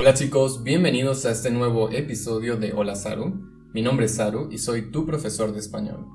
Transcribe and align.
Hola 0.00 0.14
chicos, 0.14 0.62
bienvenidos 0.62 1.26
a 1.26 1.32
este 1.32 1.50
nuevo 1.50 1.90
episodio 1.90 2.56
de 2.56 2.72
Hola 2.72 2.94
Saru. 2.94 3.34
Mi 3.74 3.82
nombre 3.82 4.06
es 4.06 4.14
Saru 4.14 4.48
y 4.48 4.58
soy 4.58 4.92
tu 4.92 5.04
profesor 5.04 5.52
de 5.52 5.58
español. 5.58 6.06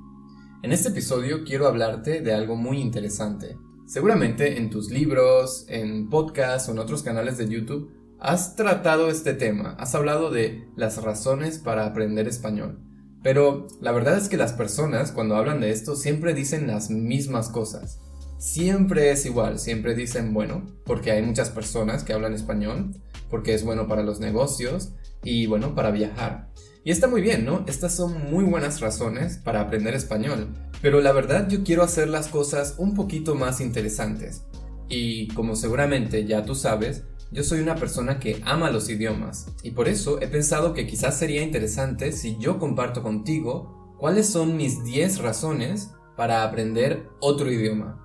En 0.62 0.72
este 0.72 0.88
episodio 0.88 1.44
quiero 1.44 1.66
hablarte 1.66 2.22
de 2.22 2.32
algo 2.32 2.56
muy 2.56 2.80
interesante. 2.80 3.58
Seguramente 3.86 4.56
en 4.56 4.70
tus 4.70 4.90
libros, 4.90 5.66
en 5.68 6.08
podcasts 6.08 6.66
o 6.66 6.72
en 6.72 6.78
otros 6.78 7.02
canales 7.02 7.36
de 7.36 7.46
YouTube 7.46 7.90
has 8.18 8.56
tratado 8.56 9.10
este 9.10 9.34
tema, 9.34 9.76
has 9.78 9.94
hablado 9.94 10.30
de 10.30 10.66
las 10.76 11.02
razones 11.02 11.58
para 11.58 11.84
aprender 11.84 12.26
español. 12.26 12.80
Pero 13.22 13.66
la 13.82 13.92
verdad 13.92 14.16
es 14.16 14.30
que 14.30 14.38
las 14.38 14.54
personas 14.54 15.12
cuando 15.12 15.36
hablan 15.36 15.60
de 15.60 15.72
esto 15.72 15.94
siempre 15.94 16.32
dicen 16.32 16.66
las 16.66 16.88
mismas 16.88 17.50
cosas. 17.50 18.00
Siempre 18.44 19.10
es 19.10 19.24
igual, 19.24 19.58
siempre 19.58 19.94
dicen, 19.94 20.34
bueno, 20.34 20.66
porque 20.84 21.10
hay 21.10 21.22
muchas 21.22 21.48
personas 21.48 22.04
que 22.04 22.12
hablan 22.12 22.34
español, 22.34 22.90
porque 23.30 23.54
es 23.54 23.64
bueno 23.64 23.88
para 23.88 24.02
los 24.02 24.20
negocios 24.20 24.92
y 25.22 25.46
bueno, 25.46 25.74
para 25.74 25.90
viajar. 25.90 26.50
Y 26.84 26.90
está 26.90 27.08
muy 27.08 27.22
bien, 27.22 27.46
¿no? 27.46 27.64
Estas 27.66 27.94
son 27.94 28.30
muy 28.30 28.44
buenas 28.44 28.82
razones 28.82 29.38
para 29.38 29.62
aprender 29.62 29.94
español. 29.94 30.54
Pero 30.82 31.00
la 31.00 31.12
verdad 31.12 31.48
yo 31.48 31.64
quiero 31.64 31.82
hacer 31.82 32.08
las 32.08 32.28
cosas 32.28 32.74
un 32.76 32.94
poquito 32.94 33.34
más 33.34 33.62
interesantes. 33.62 34.42
Y 34.90 35.28
como 35.28 35.56
seguramente 35.56 36.26
ya 36.26 36.44
tú 36.44 36.54
sabes, 36.54 37.04
yo 37.32 37.44
soy 37.44 37.60
una 37.60 37.76
persona 37.76 38.20
que 38.20 38.42
ama 38.44 38.70
los 38.70 38.90
idiomas. 38.90 39.46
Y 39.62 39.70
por 39.70 39.88
eso 39.88 40.20
he 40.20 40.28
pensado 40.28 40.74
que 40.74 40.86
quizás 40.86 41.18
sería 41.18 41.42
interesante 41.42 42.12
si 42.12 42.36
yo 42.36 42.58
comparto 42.58 43.02
contigo 43.02 43.96
cuáles 43.98 44.26
son 44.28 44.58
mis 44.58 44.84
10 44.84 45.20
razones 45.20 45.92
para 46.14 46.44
aprender 46.44 47.08
otro 47.20 47.50
idioma. 47.50 48.03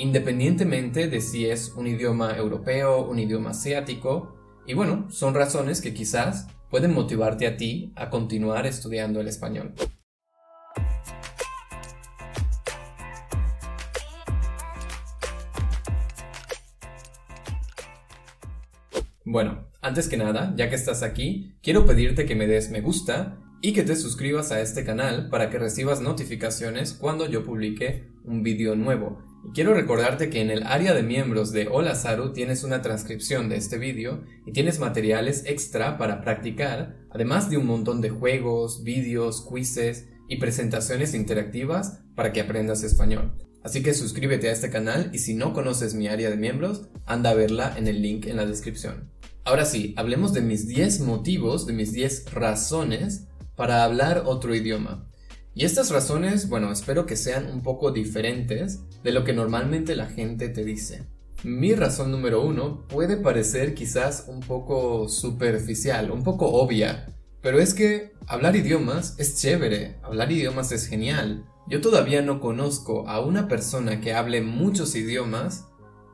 Independientemente 0.00 1.08
de 1.08 1.20
si 1.20 1.46
es 1.46 1.72
un 1.74 1.88
idioma 1.88 2.36
europeo, 2.36 3.04
un 3.04 3.18
idioma 3.18 3.50
asiático. 3.50 4.36
Y 4.64 4.74
bueno, 4.74 5.10
son 5.10 5.34
razones 5.34 5.80
que 5.80 5.92
quizás 5.92 6.46
pueden 6.70 6.94
motivarte 6.94 7.48
a 7.48 7.56
ti 7.56 7.92
a 7.96 8.08
continuar 8.08 8.64
estudiando 8.66 9.20
el 9.20 9.26
español. 9.26 9.74
Bueno, 19.24 19.66
antes 19.82 20.08
que 20.08 20.16
nada, 20.16 20.54
ya 20.56 20.70
que 20.70 20.76
estás 20.76 21.02
aquí, 21.02 21.56
quiero 21.60 21.84
pedirte 21.84 22.24
que 22.24 22.36
me 22.36 22.46
des 22.46 22.70
me 22.70 22.80
gusta 22.80 23.40
y 23.60 23.72
que 23.72 23.82
te 23.82 23.96
suscribas 23.96 24.52
a 24.52 24.60
este 24.60 24.84
canal 24.84 25.28
para 25.28 25.50
que 25.50 25.58
recibas 25.58 26.00
notificaciones 26.00 26.92
cuando 26.94 27.28
yo 27.28 27.44
publique 27.44 28.08
un 28.24 28.44
vídeo 28.44 28.76
nuevo. 28.76 29.27
Y 29.48 29.52
quiero 29.52 29.72
recordarte 29.72 30.28
que 30.28 30.42
en 30.42 30.50
el 30.50 30.64
área 30.64 30.92
de 30.92 31.02
miembros 31.02 31.52
de 31.52 31.68
Hola 31.68 31.94
Saru 31.94 32.34
tienes 32.34 32.64
una 32.64 32.82
transcripción 32.82 33.48
de 33.48 33.56
este 33.56 33.78
vídeo 33.78 34.22
y 34.44 34.52
tienes 34.52 34.78
materiales 34.78 35.44
extra 35.46 35.96
para 35.96 36.20
practicar, 36.20 36.98
además 37.10 37.48
de 37.48 37.56
un 37.56 37.64
montón 37.64 38.02
de 38.02 38.10
juegos, 38.10 38.84
vídeos, 38.84 39.48
quizzes 39.48 40.06
y 40.28 40.36
presentaciones 40.36 41.14
interactivas 41.14 42.00
para 42.14 42.30
que 42.34 42.42
aprendas 42.42 42.82
español. 42.82 43.38
Así 43.62 43.82
que 43.82 43.94
suscríbete 43.94 44.50
a 44.50 44.52
este 44.52 44.68
canal 44.68 45.08
y 45.14 45.18
si 45.18 45.32
no 45.32 45.54
conoces 45.54 45.94
mi 45.94 46.08
área 46.08 46.28
de 46.28 46.36
miembros, 46.36 46.90
anda 47.06 47.30
a 47.30 47.34
verla 47.34 47.72
en 47.74 47.88
el 47.88 48.02
link 48.02 48.26
en 48.26 48.36
la 48.36 48.44
descripción. 48.44 49.10
Ahora 49.44 49.64
sí, 49.64 49.94
hablemos 49.96 50.34
de 50.34 50.42
mis 50.42 50.68
10 50.68 51.00
motivos, 51.00 51.66
de 51.66 51.72
mis 51.72 51.92
10 51.94 52.34
razones 52.34 53.28
para 53.56 53.82
hablar 53.82 54.24
otro 54.26 54.54
idioma. 54.54 55.07
Y 55.58 55.64
estas 55.64 55.90
razones, 55.90 56.48
bueno, 56.48 56.70
espero 56.70 57.04
que 57.04 57.16
sean 57.16 57.50
un 57.50 57.64
poco 57.64 57.90
diferentes 57.90 58.78
de 59.02 59.10
lo 59.10 59.24
que 59.24 59.32
normalmente 59.32 59.96
la 59.96 60.06
gente 60.06 60.50
te 60.50 60.64
dice. 60.64 61.08
Mi 61.42 61.74
razón 61.74 62.12
número 62.12 62.42
uno 62.42 62.86
puede 62.86 63.16
parecer 63.16 63.74
quizás 63.74 64.26
un 64.28 64.38
poco 64.38 65.08
superficial, 65.08 66.12
un 66.12 66.22
poco 66.22 66.46
obvia, 66.46 67.12
pero 67.42 67.58
es 67.58 67.74
que 67.74 68.12
hablar 68.28 68.54
idiomas 68.54 69.16
es 69.18 69.40
chévere, 69.40 69.96
hablar 70.04 70.30
idiomas 70.30 70.70
es 70.70 70.86
genial. 70.86 71.44
Yo 71.66 71.80
todavía 71.80 72.22
no 72.22 72.38
conozco 72.40 73.08
a 73.08 73.18
una 73.18 73.48
persona 73.48 74.00
que 74.00 74.14
hable 74.14 74.42
muchos 74.42 74.94
idiomas 74.94 75.66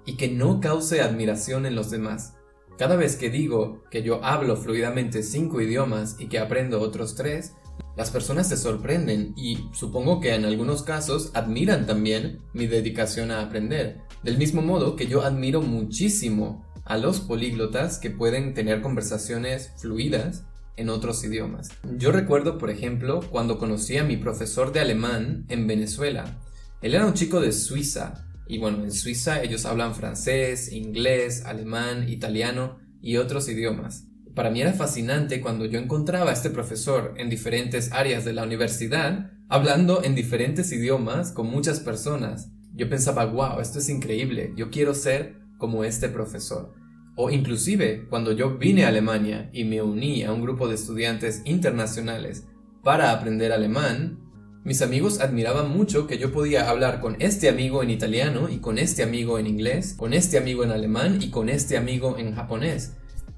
y 0.06 0.16
que 0.16 0.28
no 0.28 0.58
cause 0.62 1.02
admiración 1.02 1.66
en 1.66 1.74
los 1.74 1.90
demás. 1.90 2.38
Cada 2.78 2.96
vez 2.96 3.16
que 3.16 3.28
digo 3.28 3.84
que 3.90 4.02
yo 4.02 4.24
hablo 4.24 4.56
fluidamente 4.56 5.22
cinco 5.22 5.60
idiomas 5.60 6.16
y 6.18 6.28
que 6.28 6.38
aprendo 6.38 6.80
otros 6.80 7.14
tres, 7.14 7.52
las 7.96 8.10
personas 8.10 8.48
se 8.48 8.56
sorprenden 8.56 9.34
y 9.36 9.68
supongo 9.72 10.20
que 10.20 10.34
en 10.34 10.44
algunos 10.44 10.82
casos 10.82 11.30
admiran 11.34 11.86
también 11.86 12.40
mi 12.52 12.66
dedicación 12.66 13.30
a 13.30 13.40
aprender. 13.40 14.00
Del 14.24 14.36
mismo 14.36 14.62
modo 14.62 14.96
que 14.96 15.06
yo 15.06 15.22
admiro 15.22 15.62
muchísimo 15.62 16.66
a 16.84 16.98
los 16.98 17.20
políglotas 17.20 17.98
que 17.98 18.10
pueden 18.10 18.52
tener 18.52 18.82
conversaciones 18.82 19.72
fluidas 19.76 20.44
en 20.76 20.88
otros 20.88 21.22
idiomas. 21.22 21.70
Yo 21.96 22.10
recuerdo, 22.10 22.58
por 22.58 22.68
ejemplo, 22.68 23.20
cuando 23.30 23.58
conocí 23.58 23.96
a 23.96 24.04
mi 24.04 24.16
profesor 24.16 24.72
de 24.72 24.80
alemán 24.80 25.46
en 25.48 25.68
Venezuela. 25.68 26.40
Él 26.82 26.94
era 26.94 27.06
un 27.06 27.14
chico 27.14 27.40
de 27.40 27.52
Suiza 27.52 28.26
y 28.48 28.58
bueno, 28.58 28.82
en 28.82 28.90
Suiza 28.90 29.40
ellos 29.42 29.66
hablan 29.66 29.94
francés, 29.94 30.72
inglés, 30.72 31.44
alemán, 31.46 32.08
italiano 32.08 32.78
y 33.00 33.18
otros 33.18 33.48
idiomas 33.48 34.08
para 34.34 34.50
mí 34.50 34.60
era 34.60 34.72
fascinante 34.72 35.40
cuando 35.40 35.64
yo 35.64 35.78
encontraba 35.78 36.30
a 36.30 36.32
este 36.32 36.50
profesor 36.50 37.14
en 37.18 37.30
diferentes 37.30 37.92
áreas 37.92 38.24
de 38.24 38.32
la 38.32 38.42
universidad, 38.42 39.30
hablando 39.48 40.02
en 40.02 40.16
diferentes 40.16 40.72
idiomas 40.72 41.30
con 41.30 41.46
muchas 41.46 41.78
personas. 41.78 42.50
Yo 42.74 42.88
pensaba, 42.88 43.26
wow, 43.26 43.60
esto 43.60 43.78
es 43.78 43.88
increíble, 43.88 44.52
yo 44.56 44.70
quiero 44.70 44.94
ser 44.94 45.36
como 45.58 45.84
este 45.84 46.08
profesor. 46.08 46.74
O 47.16 47.30
inclusive 47.30 48.08
cuando 48.10 48.32
yo 48.32 48.58
vine 48.58 48.84
a 48.84 48.88
Alemania 48.88 49.50
y 49.52 49.62
me 49.62 49.80
uní 49.82 50.24
a 50.24 50.32
un 50.32 50.42
grupo 50.42 50.66
de 50.66 50.74
estudiantes 50.74 51.42
internacionales 51.44 52.48
para 52.82 53.12
aprender 53.12 53.52
alemán, 53.52 54.18
mis 54.64 54.82
amigos 54.82 55.20
admiraban 55.20 55.70
mucho 55.70 56.08
que 56.08 56.18
yo 56.18 56.32
podía 56.32 56.68
hablar 56.68 57.00
con 57.00 57.16
este 57.20 57.48
amigo 57.48 57.84
en 57.84 57.90
italiano 57.90 58.48
y 58.48 58.58
con 58.58 58.78
este 58.78 59.04
amigo 59.04 59.38
en 59.38 59.46
inglés, 59.46 59.94
con 59.96 60.12
este 60.12 60.38
amigo 60.38 60.64
en 60.64 60.72
alemán 60.72 61.18
y 61.22 61.30
con 61.30 61.48
este 61.48 61.76
amigo 61.76 62.18
en 62.18 62.34
japonés 62.34 62.96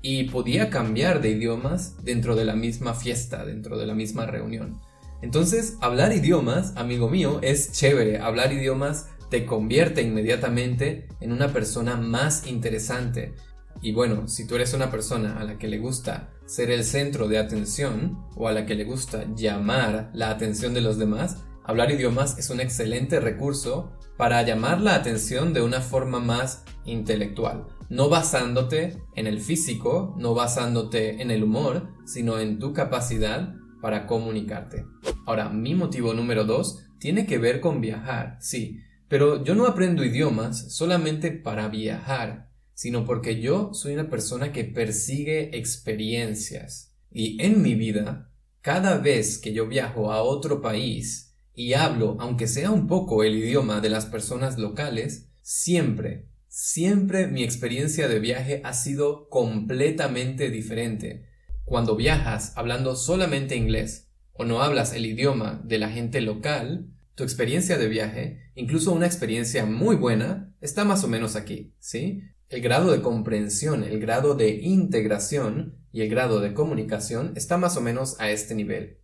y 0.09 0.23
podía 0.23 0.71
cambiar 0.71 1.21
de 1.21 1.31
idiomas 1.31 1.97
dentro 2.05 2.37
de 2.37 2.45
la 2.45 2.55
misma 2.55 2.95
fiesta, 2.95 3.45
dentro 3.45 3.77
de 3.77 3.87
la 3.87 3.95
misma 3.95 4.25
reunión. 4.25 4.81
Entonces, 5.21 5.79
hablar 5.81 6.13
idiomas, 6.13 6.75
amigo 6.77 7.11
mío, 7.11 7.41
es 7.43 7.73
chévere. 7.73 8.21
Hablar 8.21 8.53
idiomas 8.53 9.09
te 9.31 9.45
convierte 9.45 10.03
inmediatamente 10.03 11.09
en 11.21 11.33
una 11.33 11.53
persona 11.53 11.97
más 11.97 12.47
interesante. 12.47 13.35
Y 13.83 13.95
bueno, 13.95 14.29
si 14.29 14.47
tú 14.47 14.55
eres 14.55 14.75
una 14.75 14.93
persona 14.93 15.41
a 15.41 15.45
la 15.45 15.59
que 15.59 15.67
le 15.67 15.79
gusta 15.79 16.31
ser 16.47 16.71
el 16.71 16.85
centro 16.85 17.27
de 17.27 17.39
atención 17.39 18.17
o 18.37 18.47
a 18.47 18.53
la 18.53 18.65
que 18.65 18.77
le 18.77 18.85
gusta 18.85 19.25
llamar 19.35 20.13
la 20.15 20.31
atención 20.31 20.73
de 20.73 20.83
los 20.83 20.99
demás, 20.99 21.39
hablar 21.65 21.91
idiomas 21.91 22.39
es 22.39 22.49
un 22.51 22.61
excelente 22.61 23.19
recurso 23.19 23.91
para 24.17 24.43
llamar 24.43 24.81
la 24.81 24.95
atención 24.95 25.53
de 25.53 25.63
una 25.63 25.81
forma 25.81 26.21
más 26.21 26.65
intelectual 26.85 27.67
no 27.89 28.09
basándote 28.09 29.03
en 29.15 29.27
el 29.27 29.41
físico, 29.41 30.15
no 30.19 30.35
basándote 30.35 31.23
en 31.23 31.31
el 31.31 31.45
humor, 31.45 31.89
sino 32.05 32.39
en 32.39 32.59
tu 32.59 32.73
capacidad 32.73 33.55
para 33.81 34.07
comunicarte. 34.07 34.85
Ahora, 35.27 35.49
mi 35.49 35.75
motivo 35.75 36.15
número 36.15 36.45
dos 36.45 36.85
tiene 36.99 37.27
que 37.27 37.39
ver 37.39 37.61
con 37.61 37.81
viajar, 37.81 38.39
sí, 38.41 38.81
pero 39.09 39.45
yo 39.45 39.55
no 39.55 39.67
aprendo 39.67 40.05
idiomas 40.05 40.73
solamente 40.73 41.31
para 41.31 41.69
viajar, 41.69 42.51
sino 42.75 43.05
porque 43.05 43.41
yo 43.41 43.73
soy 43.73 43.95
una 43.95 44.11
persona 44.11 44.53
que 44.53 44.65
persigue 44.65 45.57
experiencias. 45.57 46.95
Y 47.11 47.41
en 47.43 47.63
mi 47.63 47.75
vida, 47.75 48.31
cada 48.61 48.99
vez 48.99 49.39
que 49.39 49.53
yo 49.53 49.69
viajo 49.69 50.13
a 50.13 50.23
otro 50.23 50.61
país 50.61 51.26
y 51.57 51.73
hablo, 51.73 52.17
aunque 52.21 52.47
sea 52.47 52.71
un 52.71 52.87
poco 52.87 53.25
el 53.25 53.35
idioma 53.35 53.81
de 53.81 53.91
las 53.91 54.07
personas 54.07 54.59
locales, 54.59 55.31
siempre 55.43 56.29
Siempre 56.59 57.27
mi 57.27 57.45
experiencia 57.45 58.09
de 58.09 58.19
viaje 58.19 58.63
ha 58.65 58.73
sido 58.73 59.29
completamente 59.29 60.49
diferente. 60.49 61.29
Cuando 61.67 61.97
viajas 61.97 62.55
hablando 62.57 62.97
solamente 62.97 63.57
inglés 63.57 64.09
o 64.33 64.47
no 64.47 64.63
hablas 64.63 64.95
el 64.95 65.05
idioma 65.05 65.61
de 65.67 65.77
la 65.77 65.91
gente 65.91 66.23
local, 66.23 66.89
tu 67.15 67.25
experiencia 67.25 67.77
de 67.77 67.89
viaje, 67.89 68.53
incluso 68.55 68.93
una 68.93 69.05
experiencia 69.05 69.67
muy 69.67 69.97
buena, 69.97 70.51
está 70.63 70.87
más 70.87 71.05
o 71.05 71.09
menos 71.09 71.37
aquí, 71.37 71.75
¿sí? 71.79 72.23
El 72.49 72.63
grado 72.63 72.91
de 72.91 73.03
comprensión, 73.03 73.85
el 73.85 74.01
grado 74.01 74.35
de 74.35 74.55
integración 74.55 75.77
y 75.93 76.01
el 76.01 76.09
grado 76.09 76.41
de 76.41 76.55
comunicación 76.55 77.35
está 77.37 77.59
más 77.59 77.77
o 77.77 77.83
menos 77.83 78.19
a 78.19 78.31
este 78.31 78.55
nivel. 78.55 79.01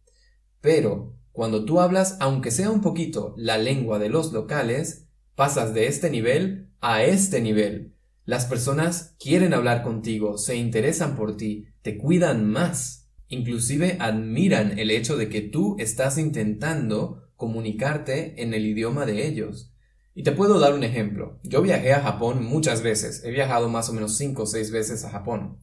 Pero, 0.62 1.18
cuando 1.32 1.64
tú 1.64 1.80
hablas, 1.80 2.16
aunque 2.20 2.50
sea 2.50 2.70
un 2.70 2.82
poquito, 2.82 3.34
la 3.38 3.56
lengua 3.56 3.98
de 3.98 4.10
los 4.10 4.32
locales, 4.32 5.08
pasas 5.34 5.72
de 5.72 5.86
este 5.86 6.10
nivel 6.10 6.68
a 6.80 7.04
este 7.04 7.40
nivel. 7.40 7.94
Las 8.24 8.44
personas 8.44 9.16
quieren 9.18 9.54
hablar 9.54 9.82
contigo, 9.82 10.36
se 10.36 10.56
interesan 10.56 11.16
por 11.16 11.36
ti, 11.36 11.66
te 11.80 11.96
cuidan 11.96 12.48
más, 12.48 13.08
inclusive 13.28 13.96
admiran 13.98 14.78
el 14.78 14.90
hecho 14.90 15.16
de 15.16 15.28
que 15.28 15.40
tú 15.40 15.76
estás 15.78 16.18
intentando 16.18 17.30
comunicarte 17.36 18.40
en 18.42 18.52
el 18.54 18.66
idioma 18.66 19.06
de 19.06 19.26
ellos. 19.26 19.72
Y 20.14 20.22
te 20.22 20.32
puedo 20.32 20.60
dar 20.60 20.74
un 20.74 20.84
ejemplo. 20.84 21.40
Yo 21.42 21.62
viajé 21.62 21.94
a 21.94 22.02
Japón 22.02 22.44
muchas 22.44 22.82
veces, 22.82 23.24
he 23.24 23.30
viajado 23.30 23.68
más 23.68 23.88
o 23.88 23.94
menos 23.94 24.16
5 24.18 24.42
o 24.42 24.46
6 24.46 24.70
veces 24.70 25.04
a 25.04 25.10
Japón. 25.10 25.58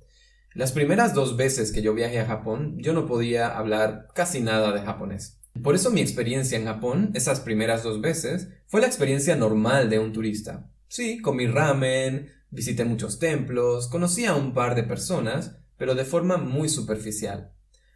Las 0.56 0.72
primeras 0.72 1.14
dos 1.14 1.38
veces 1.38 1.72
que 1.72 1.84
yo 1.84 1.94
viajé 1.94 2.20
a 2.20 2.26
Japón, 2.26 2.76
yo 2.80 2.92
no 2.94 3.06
podía 3.06 3.56
hablar 3.56 4.08
casi 4.16 4.42
nada 4.42 4.74
de 4.74 4.82
japonés. 4.82 5.39
Por 5.62 5.76
eso 5.76 5.92
mi 5.92 6.02
experiencia 6.02 6.58
en 6.58 6.66
Japón, 6.66 7.12
esas 7.14 7.40
primeras 7.42 7.84
dos 7.84 8.02
veces, 8.02 8.50
fue 8.68 8.82
la 8.82 8.88
experiencia 8.88 9.36
normal 9.36 9.90
de 9.90 10.00
un 10.00 10.14
turista. 10.14 10.70
Sí, 10.88 11.22
comí 11.22 11.48
ramen, 11.48 12.30
visité 12.50 12.86
muchos 12.86 13.20
templos, 13.20 13.88
conocí 13.88 14.26
a 14.26 14.36
un 14.36 14.54
par 14.54 14.76
de 14.76 14.84
personas, 14.84 15.58
pero 15.78 15.96
de 15.96 16.06
forma 16.06 16.38
muy 16.38 16.70
superficial. 16.70 17.54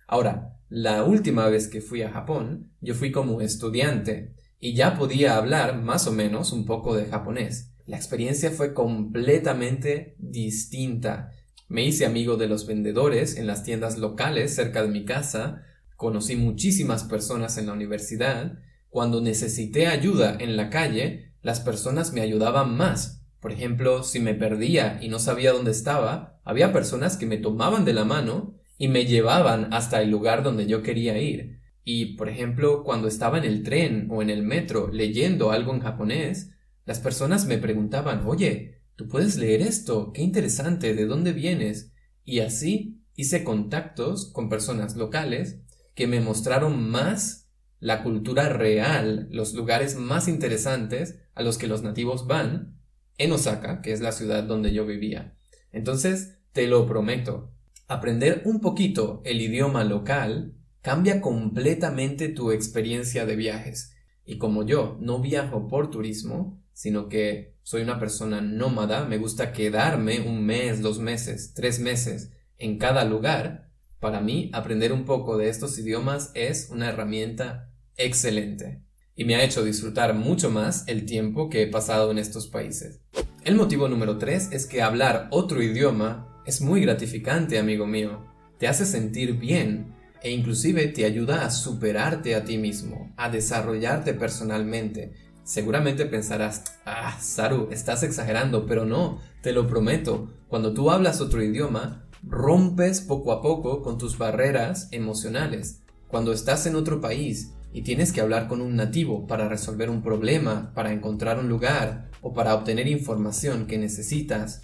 Ahora, 0.07 0.59
la 0.69 1.03
última 1.03 1.47
vez 1.47 1.67
que 1.67 1.81
fui 1.81 2.01
a 2.01 2.11
Japón, 2.11 2.71
yo 2.81 2.95
fui 2.95 3.11
como 3.11 3.41
estudiante 3.41 4.35
y 4.59 4.75
ya 4.75 4.97
podía 4.97 5.37
hablar 5.37 5.81
más 5.81 6.07
o 6.07 6.11
menos 6.11 6.51
un 6.51 6.65
poco 6.65 6.95
de 6.95 7.05
japonés. 7.05 7.73
La 7.85 7.97
experiencia 7.97 8.49
fue 8.51 8.73
completamente 8.73 10.15
distinta. 10.17 11.31
Me 11.67 11.83
hice 11.85 12.05
amigo 12.05 12.37
de 12.37 12.47
los 12.47 12.65
vendedores 12.65 13.37
en 13.37 13.45
las 13.45 13.63
tiendas 13.63 13.97
locales 13.97 14.55
cerca 14.55 14.81
de 14.81 14.89
mi 14.89 15.03
casa, 15.03 15.63
conocí 16.03 16.35
muchísimas 16.35 17.05
personas 17.05 17.57
en 17.57 17.67
la 17.67 17.73
universidad. 17.73 18.59
Cuando 18.89 19.21
necesité 19.21 19.87
ayuda 19.87 20.35
en 20.37 20.57
la 20.57 20.69
calle, 20.69 21.31
las 21.41 21.61
personas 21.61 22.11
me 22.11 22.19
ayudaban 22.19 22.75
más. 22.75 23.23
Por 23.39 23.53
ejemplo, 23.53 24.03
si 24.03 24.19
me 24.19 24.33
perdía 24.33 24.99
y 25.01 25.07
no 25.07 25.17
sabía 25.17 25.53
dónde 25.53 25.71
estaba, 25.71 26.41
había 26.43 26.73
personas 26.73 27.15
que 27.15 27.25
me 27.25 27.37
tomaban 27.37 27.85
de 27.85 27.93
la 27.93 28.03
mano 28.03 28.55
y 28.77 28.89
me 28.89 29.05
llevaban 29.05 29.73
hasta 29.73 30.01
el 30.01 30.11
lugar 30.11 30.43
donde 30.43 30.67
yo 30.67 30.83
quería 30.83 31.17
ir. 31.17 31.61
Y, 31.85 32.17
por 32.17 32.27
ejemplo, 32.27 32.83
cuando 32.83 33.07
estaba 33.07 33.37
en 33.37 33.45
el 33.45 33.63
tren 33.63 34.09
o 34.11 34.21
en 34.21 34.29
el 34.29 34.43
metro 34.43 34.89
leyendo 34.91 35.51
algo 35.51 35.73
en 35.73 35.79
japonés, 35.79 36.51
las 36.85 36.99
personas 36.99 37.45
me 37.45 37.57
preguntaban, 37.57 38.27
oye, 38.27 38.81
¿tú 38.97 39.07
puedes 39.07 39.37
leer 39.37 39.61
esto? 39.61 40.11
Qué 40.13 40.21
interesante, 40.21 40.93
¿de 40.93 41.05
dónde 41.05 41.31
vienes? 41.31 41.93
Y 42.25 42.39
así 42.39 42.99
hice 43.15 43.45
contactos 43.45 44.31
con 44.33 44.49
personas 44.49 44.97
locales 44.97 45.62
que 45.95 46.07
me 46.07 46.19
mostraron 46.19 46.89
más 46.89 47.49
la 47.79 48.03
cultura 48.03 48.49
real, 48.49 49.27
los 49.31 49.53
lugares 49.53 49.95
más 49.95 50.27
interesantes 50.27 51.19
a 51.35 51.43
los 51.43 51.57
que 51.57 51.67
los 51.67 51.83
nativos 51.83 52.27
van 52.27 52.79
en 53.17 53.31
Osaka, 53.31 53.81
que 53.81 53.91
es 53.91 54.01
la 54.01 54.11
ciudad 54.11 54.43
donde 54.43 54.73
yo 54.73 54.85
vivía. 54.85 55.37
Entonces, 55.71 56.37
te 56.53 56.67
lo 56.67 56.87
prometo, 56.87 57.53
Aprender 57.87 58.41
un 58.45 58.61
poquito 58.61 59.21
el 59.25 59.41
idioma 59.41 59.83
local 59.83 60.55
cambia 60.81 61.21
completamente 61.21 62.29
tu 62.29 62.51
experiencia 62.51 63.25
de 63.25 63.35
viajes. 63.35 63.93
Y 64.25 64.37
como 64.37 64.65
yo 64.65 64.97
no 65.01 65.19
viajo 65.19 65.67
por 65.67 65.91
turismo, 65.91 66.59
sino 66.71 67.09
que 67.09 67.57
soy 67.61 67.81
una 67.81 67.99
persona 67.99 68.41
nómada, 68.41 69.05
me 69.05 69.17
gusta 69.17 69.51
quedarme 69.51 70.21
un 70.21 70.45
mes, 70.45 70.81
dos 70.81 70.99
meses, 70.99 71.53
tres 71.53 71.79
meses 71.79 72.31
en 72.57 72.77
cada 72.77 73.03
lugar, 73.03 73.62
para 74.03 74.19
mí 74.19 74.49
aprender 74.51 74.91
un 74.91 75.05
poco 75.05 75.37
de 75.37 75.47
estos 75.47 75.79
idiomas 75.79 76.31
es 76.33 76.67
una 76.69 76.89
herramienta 76.89 77.69
excelente 77.95 78.83
y 79.15 79.23
me 79.23 79.35
ha 79.35 79.43
hecho 79.45 79.63
disfrutar 79.63 80.13
mucho 80.13 80.49
más 80.49 80.83
el 80.87 81.05
tiempo 81.05 81.49
que 81.49 81.61
he 81.61 81.67
pasado 81.67 82.11
en 82.11 82.17
estos 82.17 82.47
países. 82.47 82.99
El 83.45 83.55
motivo 83.55 83.87
número 83.87 84.17
tres 84.17 84.49
es 84.51 84.65
que 84.65 84.81
hablar 84.81 85.29
otro 85.31 85.63
idioma 85.63 86.41
es 86.45 86.59
muy 86.59 86.81
gratificante, 86.81 87.57
amigo 87.57 87.87
mío. 87.87 88.25
Te 88.57 88.67
hace 88.67 88.85
sentir 88.85 89.37
bien 89.39 89.95
e 90.21 90.31
inclusive 90.31 90.87
te 90.87 91.05
ayuda 91.05 91.45
a 91.45 91.49
superarte 91.49 92.35
a 92.35 92.43
ti 92.43 92.57
mismo, 92.57 93.13
a 93.15 93.29
desarrollarte 93.29 94.13
personalmente. 94.13 95.13
Seguramente 95.45 96.05
pensarás, 96.05 96.65
ah, 96.85 97.17
Saru, 97.21 97.69
estás 97.71 98.03
exagerando, 98.03 98.65
pero 98.65 98.83
no, 98.83 99.21
te 99.41 99.53
lo 99.53 99.65
prometo, 99.65 100.29
cuando 100.49 100.73
tú 100.73 100.91
hablas 100.91 101.21
otro 101.21 101.41
idioma, 101.41 102.03
rompes 102.23 103.01
poco 103.01 103.31
a 103.31 103.41
poco 103.41 103.81
con 103.81 103.97
tus 103.97 104.17
barreras 104.17 104.87
emocionales. 104.91 105.81
Cuando 106.07 106.31
estás 106.31 106.65
en 106.65 106.75
otro 106.75 107.01
país 107.01 107.53
y 107.73 107.81
tienes 107.81 108.11
que 108.11 108.21
hablar 108.21 108.47
con 108.47 108.61
un 108.61 108.75
nativo 108.75 109.27
para 109.27 109.49
resolver 109.49 109.89
un 109.89 110.01
problema, 110.01 110.71
para 110.73 110.93
encontrar 110.93 111.39
un 111.39 111.49
lugar 111.49 112.09
o 112.21 112.33
para 112.33 112.55
obtener 112.55 112.87
información 112.87 113.65
que 113.65 113.77
necesitas, 113.77 114.61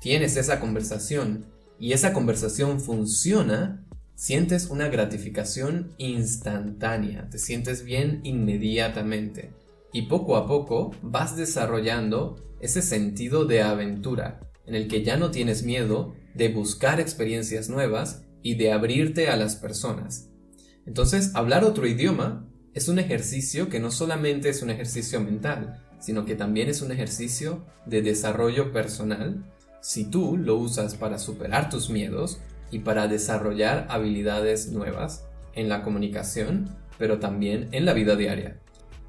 tienes 0.00 0.36
esa 0.36 0.60
conversación 0.60 1.46
y 1.78 1.92
esa 1.92 2.12
conversación 2.12 2.80
funciona, 2.80 3.84
sientes 4.14 4.66
una 4.66 4.88
gratificación 4.88 5.94
instantánea, 5.98 7.28
te 7.30 7.38
sientes 7.38 7.84
bien 7.84 8.20
inmediatamente. 8.22 9.50
Y 9.92 10.02
poco 10.02 10.36
a 10.36 10.46
poco 10.46 10.92
vas 11.02 11.36
desarrollando 11.36 12.36
ese 12.60 12.82
sentido 12.82 13.46
de 13.46 13.62
aventura, 13.62 14.40
en 14.66 14.74
el 14.74 14.88
que 14.88 15.02
ya 15.02 15.16
no 15.16 15.30
tienes 15.30 15.64
miedo 15.64 16.14
de 16.34 16.48
buscar 16.48 17.00
experiencias 17.00 17.68
nuevas 17.68 18.22
y 18.42 18.56
de 18.56 18.72
abrirte 18.72 19.28
a 19.28 19.36
las 19.36 19.56
personas. 19.56 20.28
Entonces, 20.86 21.30
hablar 21.34 21.64
otro 21.64 21.86
idioma 21.86 22.48
es 22.74 22.88
un 22.88 22.98
ejercicio 22.98 23.68
que 23.68 23.80
no 23.80 23.90
solamente 23.90 24.48
es 24.48 24.62
un 24.62 24.70
ejercicio 24.70 25.20
mental, 25.20 25.84
sino 26.00 26.24
que 26.24 26.34
también 26.34 26.68
es 26.68 26.82
un 26.82 26.90
ejercicio 26.90 27.64
de 27.86 28.02
desarrollo 28.02 28.72
personal 28.72 29.44
si 29.80 30.04
tú 30.04 30.36
lo 30.36 30.56
usas 30.56 30.94
para 30.94 31.18
superar 31.18 31.68
tus 31.68 31.90
miedos 31.90 32.38
y 32.70 32.80
para 32.80 33.08
desarrollar 33.08 33.86
habilidades 33.90 34.68
nuevas 34.72 35.26
en 35.54 35.68
la 35.68 35.82
comunicación, 35.82 36.70
pero 36.98 37.18
también 37.18 37.68
en 37.72 37.84
la 37.84 37.92
vida 37.92 38.16
diaria. 38.16 38.60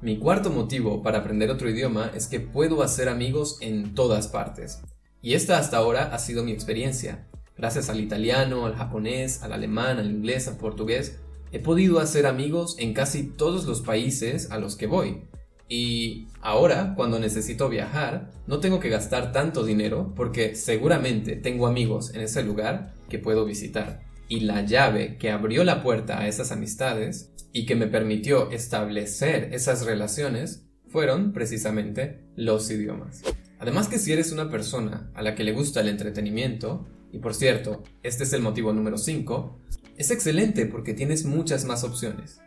Mi 0.02 0.18
cuarto 0.18 0.50
motivo 0.50 1.02
para 1.02 1.18
aprender 1.18 1.50
otro 1.50 1.70
idioma 1.70 2.10
es 2.14 2.26
que 2.26 2.40
puedo 2.40 2.82
hacer 2.82 3.08
amigos 3.08 3.56
en 3.60 3.94
todas 3.94 4.28
partes. 4.28 4.82
Y 5.24 5.32
esta 5.32 5.56
hasta 5.56 5.78
ahora 5.78 6.14
ha 6.14 6.18
sido 6.18 6.44
mi 6.44 6.52
experiencia. 6.52 7.26
Gracias 7.56 7.88
al 7.88 7.98
italiano, 7.98 8.66
al 8.66 8.74
japonés, 8.74 9.42
al 9.42 9.54
alemán, 9.54 9.98
al 9.98 10.10
inglés, 10.10 10.48
al 10.48 10.58
portugués, 10.58 11.18
he 11.50 11.60
podido 11.60 11.98
hacer 11.98 12.26
amigos 12.26 12.76
en 12.78 12.92
casi 12.92 13.28
todos 13.28 13.64
los 13.64 13.80
países 13.80 14.50
a 14.50 14.58
los 14.58 14.76
que 14.76 14.86
voy. 14.86 15.22
Y 15.66 16.26
ahora, 16.42 16.92
cuando 16.94 17.18
necesito 17.18 17.70
viajar, 17.70 18.32
no 18.46 18.60
tengo 18.60 18.80
que 18.80 18.90
gastar 18.90 19.32
tanto 19.32 19.64
dinero 19.64 20.12
porque 20.14 20.54
seguramente 20.56 21.36
tengo 21.36 21.66
amigos 21.66 22.12
en 22.14 22.20
ese 22.20 22.42
lugar 22.42 22.92
que 23.08 23.18
puedo 23.18 23.46
visitar. 23.46 24.02
Y 24.28 24.40
la 24.40 24.60
llave 24.66 25.16
que 25.16 25.30
abrió 25.30 25.64
la 25.64 25.82
puerta 25.82 26.20
a 26.20 26.28
esas 26.28 26.52
amistades 26.52 27.32
y 27.50 27.64
que 27.64 27.76
me 27.76 27.86
permitió 27.86 28.50
establecer 28.50 29.54
esas 29.54 29.86
relaciones 29.86 30.66
fueron 30.86 31.32
precisamente 31.32 32.26
los 32.36 32.70
idiomas. 32.70 33.22
Además 33.64 33.88
que 33.88 33.98
si 33.98 34.12
eres 34.12 34.30
una 34.30 34.50
persona 34.50 35.10
a 35.14 35.22
la 35.22 35.34
que 35.34 35.42
le 35.42 35.52
gusta 35.52 35.80
el 35.80 35.88
entretenimiento, 35.88 36.86
y 37.10 37.16
por 37.16 37.34
cierto, 37.34 37.82
este 38.02 38.24
es 38.24 38.34
el 38.34 38.42
motivo 38.42 38.74
número 38.74 38.98
5, 38.98 39.58
es 39.96 40.10
excelente 40.10 40.66
porque 40.66 40.92
tienes 40.92 41.24
muchas 41.24 41.64
más 41.64 41.82
opciones. 41.82 42.42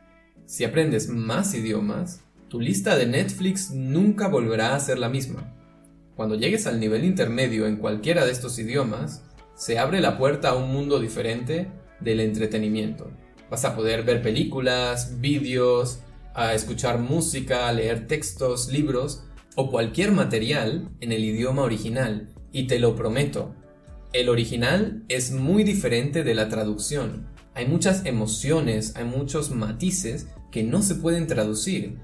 Si 0.46 0.64
aprendes 0.64 1.10
más 1.10 1.56
idiomas, 1.56 2.22
tu 2.50 2.60
lista 2.60 2.96
de 2.96 3.08
Netflix 3.08 3.72
nunca 3.72 4.28
volverá 4.28 4.76
a 4.76 4.80
ser 4.80 5.00
la 5.00 5.10
misma. 5.10 5.56
Cuando 6.16 6.36
llegues 6.36 6.68
al 6.68 6.80
nivel 6.80 7.04
intermedio 7.04 7.66
en 7.66 7.78
cualquiera 7.78 8.24
de 8.24 8.32
estos 8.32 8.60
idiomas, 8.60 9.24
se 9.56 9.80
abre 9.80 10.02
la 10.02 10.20
puerta 10.20 10.50
a 10.50 10.56
un 10.56 10.72
mundo 10.72 11.00
diferente 11.00 11.68
del 12.00 12.20
entretenimiento. 12.20 13.10
Vas 13.50 13.66
a 13.66 13.76
poder 13.76 14.04
ver 14.04 14.22
películas, 14.22 15.20
vídeos, 15.20 15.98
a 16.36 16.54
escuchar 16.54 17.00
música, 17.00 17.74
leer 17.74 18.06
textos, 18.06 18.72
libros 18.72 19.24
o 19.58 19.70
cualquier 19.70 20.14
material 20.14 20.90
en 21.02 21.12
el 21.12 21.26
idioma 21.26 21.64
original. 21.64 22.30
Y 22.54 22.68
te 22.68 22.80
lo 22.80 22.96
prometo, 22.96 23.54
el 24.14 24.30
original 24.30 25.04
es 25.10 25.32
muy 25.32 25.66
diferente 25.66 26.24
de 26.24 26.34
la 26.34 26.48
traducción. 26.48 27.28
Hay 27.54 27.68
muchas 27.68 28.06
emociones, 28.06 28.96
hay 28.96 29.04
muchos 29.04 29.52
matices 29.52 30.28
que 30.52 30.64
no 30.64 30.82
se 30.82 30.96
pueden 30.96 31.28
traducir 31.28 31.98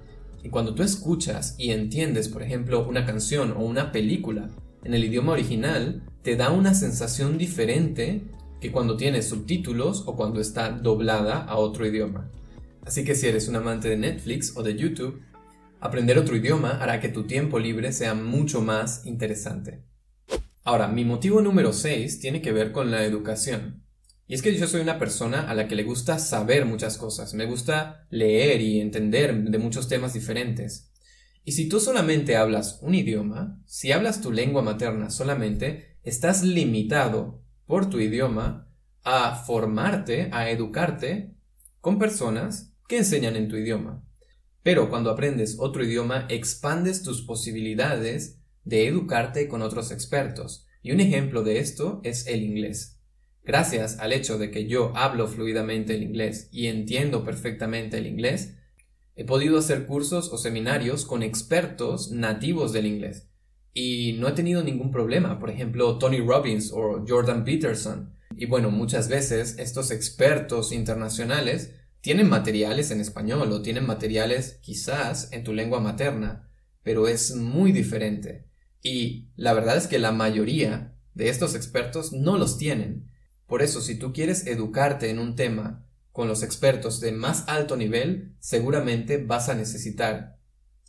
y 0.43 0.49
cuando 0.49 0.75
tú 0.75 0.83
escuchas 0.83 1.55
y 1.57 1.71
entiendes, 1.71 2.27
por 2.27 2.43
ejemplo, 2.43 2.85
una 2.85 3.05
canción 3.05 3.53
o 3.53 3.61
una 3.61 3.91
película 3.91 4.49
en 4.83 4.93
el 4.93 5.05
idioma 5.05 5.31
original, 5.31 6.03
te 6.21 6.35
da 6.35 6.51
una 6.51 6.73
sensación 6.73 7.37
diferente 7.37 8.23
que 8.59 8.71
cuando 8.71 8.97
tienes 8.97 9.29
subtítulos 9.29 10.03
o 10.05 10.15
cuando 10.17 10.41
está 10.41 10.71
doblada 10.71 11.37
a 11.37 11.55
otro 11.55 11.85
idioma. 11.85 12.29
Así 12.85 13.05
que 13.05 13.15
si 13.15 13.27
eres 13.27 13.47
un 13.47 13.55
amante 13.55 13.87
de 13.87 13.97
Netflix 13.97 14.57
o 14.57 14.63
de 14.63 14.75
YouTube, 14.75 15.21
aprender 15.83 16.17
otro 16.17 16.37
idioma 16.37 16.77
hará 16.81 17.01
que 17.01 17.09
tu 17.09 17.27
tiempo 17.27 17.59
libre 17.59 17.91
sea 17.91 18.13
mucho 18.13 18.61
más 18.61 19.05
interesante. 19.05 19.83
Ahora, 20.63 20.87
mi 20.87 21.03
motivo 21.03 21.41
número 21.41 21.73
6 21.73 22.21
tiene 22.21 22.41
que 22.41 22.53
ver 22.53 22.71
con 22.71 22.89
la 22.89 23.03
educación. 23.03 23.83
Y 24.25 24.33
es 24.33 24.41
que 24.41 24.55
yo 24.57 24.65
soy 24.65 24.79
una 24.79 24.97
persona 24.97 25.41
a 25.41 25.53
la 25.53 25.67
que 25.67 25.75
le 25.75 25.83
gusta 25.83 26.19
saber 26.19 26.65
muchas 26.65 26.97
cosas, 26.97 27.33
me 27.33 27.45
gusta 27.45 28.07
leer 28.09 28.61
y 28.61 28.79
entender 28.79 29.35
de 29.35 29.57
muchos 29.57 29.89
temas 29.89 30.13
diferentes. 30.13 30.89
Y 31.43 31.51
si 31.51 31.67
tú 31.67 31.81
solamente 31.81 32.37
hablas 32.37 32.79
un 32.81 32.95
idioma, 32.95 33.61
si 33.65 33.91
hablas 33.91 34.21
tu 34.21 34.31
lengua 34.31 34.61
materna 34.61 35.09
solamente, 35.09 35.97
estás 36.01 36.43
limitado 36.43 37.43
por 37.65 37.89
tu 37.89 37.99
idioma 37.99 38.69
a 39.03 39.35
formarte, 39.35 40.29
a 40.31 40.49
educarte 40.49 41.35
con 41.81 41.99
personas 41.99 42.73
que 42.87 42.99
enseñan 42.99 43.35
en 43.35 43.49
tu 43.49 43.57
idioma. 43.57 44.01
Pero 44.63 44.89
cuando 44.89 45.11
aprendes 45.11 45.57
otro 45.59 45.83
idioma, 45.83 46.25
expandes 46.29 47.03
tus 47.03 47.21
posibilidades 47.21 48.39
de 48.63 48.87
educarte 48.87 49.47
con 49.49 49.61
otros 49.61 49.91
expertos. 49.91 50.65
Y 50.81 50.91
un 50.93 51.01
ejemplo 51.01 51.43
de 51.43 51.59
esto 51.59 52.01
es 52.03 52.27
el 52.27 52.41
inglés. 52.43 52.99
gracias 53.45 53.99
al 53.99 54.13
hecho 54.13 54.37
de 54.37 54.51
que 54.51 54.67
yo 54.67 54.95
hablo 54.95 55.27
fluidamente 55.27 55.93
el 55.95 56.03
inglés 56.03 56.47
y 56.53 56.67
entiendo 56.67 57.25
perfectamente 57.25 57.97
el 57.97 58.07
inglés, 58.07 58.55
he 59.15 59.25
podido 59.25 59.57
hacer 59.57 59.85
cursos 59.85 60.31
o 60.31 60.37
seminarios 60.37 61.03
con 61.03 61.23
expertos 61.23 62.09
nativos 62.11 62.71
del 62.71 62.85
inglés. 62.85 63.29
Y 63.73 64.15
no 64.19 64.29
he 64.29 64.31
tenido 64.31 64.63
ningún 64.63 64.91
problema, 64.91 65.39
por 65.39 65.49
ejemplo, 65.49 65.97
Tony 65.97 66.19
Robbins 66.19 66.71
o 66.71 67.03
Jordan 67.05 67.43
Peterson. 67.43 68.13
Y 68.37 68.45
bueno, 68.45 68.71
muchas 68.71 69.09
veces 69.09 69.57
estos 69.59 69.91
expertos 69.91 70.71
internacionales 70.71 71.75
tienen 72.03 72.27
materiales 72.27 72.91
en 72.91 72.99
español 72.99 73.49
o 73.53 73.61
tienen 73.61 73.87
materiales 73.87 74.59
quizás 74.61 75.31
en 75.31 75.45
tu 75.45 75.53
lengua 75.53 75.79
materna, 75.79 76.49
pero 76.83 77.07
es 77.07 77.33
muy 77.33 77.71
diferente. 77.71 78.45
Y 78.81 79.29
la 79.37 79.53
verdad 79.53 79.77
es 79.77 79.87
que 79.87 79.99
la 79.99 80.11
mayoría 80.11 80.97
de 81.13 81.29
estos 81.29 81.55
expertos 81.55 82.11
no 82.11 82.37
los 82.37 82.57
tienen. 82.57 83.09
Por 83.47 83.61
eso, 83.61 83.79
si 83.79 83.95
tú 83.95 84.11
quieres 84.11 84.47
educarte 84.47 85.09
en 85.11 85.17
un 85.17 85.37
tema 85.37 85.87
con 86.11 86.27
los 86.27 86.43
expertos 86.43 86.99
de 86.99 87.13
más 87.13 87.45
alto 87.47 87.77
nivel, 87.77 88.35
seguramente 88.39 89.17
vas 89.17 89.47
a 89.47 89.55
necesitar 89.55 90.37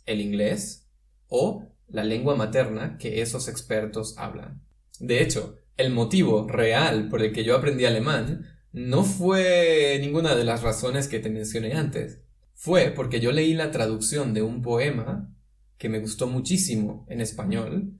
el 0.05 0.19
inglés 0.19 0.89
o 1.29 1.65
la 1.87 2.03
lengua 2.03 2.35
materna 2.35 2.97
que 2.97 3.21
esos 3.21 3.47
expertos 3.47 4.17
hablan. 4.17 4.65
De 4.99 5.21
hecho, 5.21 5.59
el 5.77 5.93
motivo 5.93 6.45
real 6.49 7.07
por 7.07 7.21
el 7.21 7.31
que 7.31 7.45
yo 7.45 7.55
aprendí 7.55 7.85
alemán 7.85 8.54
no 8.75 9.05
fue 9.05 9.97
ninguna 10.01 10.35
de 10.35 10.43
las 10.43 10.61
razones 10.61 11.07
que 11.07 11.19
te 11.19 11.29
mencioné 11.29 11.75
antes. 11.75 12.19
Fue 12.53 12.91
porque 12.91 13.21
yo 13.21 13.31
leí 13.31 13.53
la 13.53 13.71
traducción 13.71 14.33
de 14.33 14.41
un 14.41 14.61
poema 14.61 15.33
que 15.77 15.87
me 15.87 15.99
gustó 15.99 16.27
muchísimo 16.27 17.05
en 17.09 17.21
español, 17.21 17.93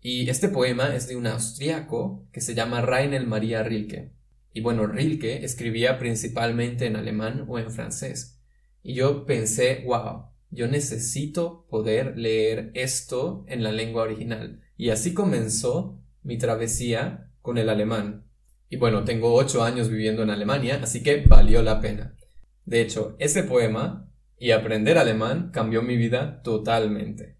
y 0.00 0.30
este 0.30 0.48
poema 0.48 0.96
es 0.96 1.06
de 1.06 1.16
un 1.16 1.26
austriaco 1.26 2.26
que 2.32 2.40
se 2.40 2.54
llama 2.54 2.80
Rainel 2.80 3.26
Maria 3.26 3.62
Rilke. 3.62 4.12
Y 4.54 4.62
bueno, 4.62 4.86
Rilke 4.86 5.44
escribía 5.44 5.98
principalmente 5.98 6.86
en 6.86 6.96
alemán 6.96 7.44
o 7.46 7.58
en 7.58 7.70
francés. 7.70 8.40
Y 8.82 8.94
yo 8.94 9.26
pensé, 9.26 9.82
wow, 9.84 10.30
yo 10.50 10.66
necesito 10.66 11.66
poder 11.68 12.16
leer 12.16 12.70
esto 12.72 13.44
en 13.48 13.62
la 13.62 13.70
lengua 13.70 14.04
original. 14.04 14.62
Y 14.78 14.88
así 14.88 15.12
comenzó 15.12 16.00
mi 16.22 16.38
travesía 16.38 17.30
con 17.42 17.58
el 17.58 17.68
alemán. 17.68 18.24
Y 18.72 18.78
bueno, 18.78 19.04
tengo 19.04 19.34
ocho 19.34 19.62
años 19.62 19.90
viviendo 19.90 20.22
en 20.22 20.30
Alemania, 20.30 20.80
así 20.82 21.02
que 21.02 21.22
valió 21.26 21.62
la 21.62 21.82
pena. 21.82 22.16
De 22.64 22.80
hecho, 22.80 23.16
ese 23.18 23.42
poema 23.42 24.10
y 24.38 24.52
aprender 24.52 24.96
alemán 24.96 25.50
cambió 25.52 25.82
mi 25.82 25.98
vida 25.98 26.40
totalmente. 26.40 27.36